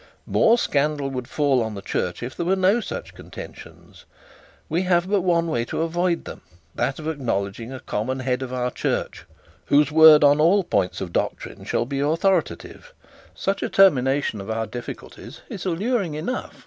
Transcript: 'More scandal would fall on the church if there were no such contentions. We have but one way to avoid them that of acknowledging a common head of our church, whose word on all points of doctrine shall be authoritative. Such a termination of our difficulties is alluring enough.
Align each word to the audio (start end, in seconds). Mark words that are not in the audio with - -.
'More 0.25 0.57
scandal 0.57 1.11
would 1.11 1.27
fall 1.27 1.61
on 1.61 1.75
the 1.75 1.81
church 1.83 2.23
if 2.23 2.35
there 2.35 2.45
were 2.47 2.55
no 2.55 2.79
such 2.79 3.13
contentions. 3.13 4.05
We 4.67 4.81
have 4.81 5.07
but 5.07 5.21
one 5.21 5.45
way 5.47 5.63
to 5.65 5.83
avoid 5.83 6.25
them 6.25 6.41
that 6.73 6.97
of 6.97 7.07
acknowledging 7.07 7.71
a 7.71 7.79
common 7.79 8.21
head 8.21 8.41
of 8.41 8.51
our 8.51 8.71
church, 8.71 9.25
whose 9.65 9.91
word 9.91 10.23
on 10.23 10.41
all 10.41 10.63
points 10.63 11.01
of 11.01 11.13
doctrine 11.13 11.65
shall 11.65 11.85
be 11.85 11.99
authoritative. 11.99 12.95
Such 13.35 13.61
a 13.61 13.69
termination 13.69 14.41
of 14.41 14.49
our 14.49 14.65
difficulties 14.65 15.41
is 15.49 15.67
alluring 15.67 16.15
enough. 16.15 16.57